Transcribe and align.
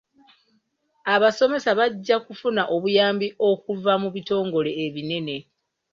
Abasomesa 1.13 1.69
bajja 1.79 2.15
kufuna 2.25 2.61
obuyambi 2.75 3.27
okuva 3.49 3.93
mu 4.01 4.09
bitongole 4.15 4.71
ebinene. 4.85 5.37